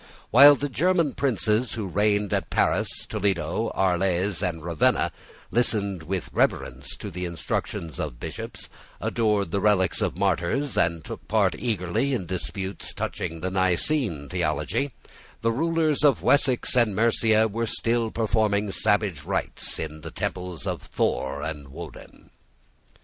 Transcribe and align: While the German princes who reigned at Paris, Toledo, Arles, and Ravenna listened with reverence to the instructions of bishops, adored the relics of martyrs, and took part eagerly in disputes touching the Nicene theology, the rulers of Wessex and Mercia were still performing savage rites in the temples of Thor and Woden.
While 0.31 0.55
the 0.55 0.67
German 0.67 1.13
princes 1.13 1.73
who 1.73 1.85
reigned 1.85 2.33
at 2.33 2.49
Paris, 2.49 2.87
Toledo, 3.07 3.69
Arles, 3.75 4.41
and 4.41 4.63
Ravenna 4.63 5.11
listened 5.51 6.01
with 6.01 6.31
reverence 6.33 6.97
to 6.97 7.11
the 7.11 7.25
instructions 7.25 7.99
of 7.99 8.19
bishops, 8.19 8.67
adored 8.99 9.51
the 9.51 9.61
relics 9.61 10.01
of 10.01 10.17
martyrs, 10.17 10.75
and 10.75 11.05
took 11.05 11.27
part 11.27 11.53
eagerly 11.55 12.15
in 12.15 12.25
disputes 12.25 12.95
touching 12.95 13.41
the 13.41 13.51
Nicene 13.51 14.27
theology, 14.27 14.91
the 15.41 15.51
rulers 15.51 16.03
of 16.03 16.23
Wessex 16.23 16.75
and 16.75 16.95
Mercia 16.95 17.47
were 17.47 17.67
still 17.67 18.09
performing 18.09 18.71
savage 18.71 19.21
rites 19.21 19.77
in 19.77 20.01
the 20.01 20.09
temples 20.09 20.65
of 20.65 20.81
Thor 20.81 21.43
and 21.43 21.67
Woden. 21.67 22.31